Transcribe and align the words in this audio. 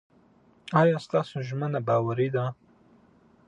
ایا 0.81 0.97
ستاسو 1.05 1.35
ژمنه 1.47 1.79
باوري 1.87 2.27
ده؟ 2.35 2.45